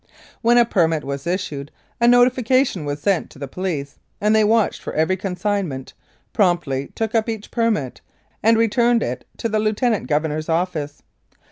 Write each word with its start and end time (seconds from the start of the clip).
When 0.41 0.57
a 0.57 0.65
permit 0.65 1.03
was 1.03 1.27
issued 1.27 1.69
a 1.99 2.07
notifica 2.07 2.65
tion 2.65 2.85
was 2.85 2.99
sent 2.99 3.29
to 3.29 3.37
the 3.37 3.47
police, 3.47 3.99
and 4.19 4.35
they 4.35 4.43
watched 4.43 4.81
for 4.81 4.93
every 4.93 5.15
consignment, 5.15 5.93
promptly 6.33 6.91
took 6.95 7.13
up 7.13 7.29
each 7.29 7.51
permit, 7.51 8.01
and 8.41 8.57
re 8.57 8.67
turned 8.67 9.03
it 9.03 9.25
to 9.37 9.47
the 9.47 9.59
Lieutenant 9.59 10.07
Governor's 10.07 10.49
office. 10.49 11.03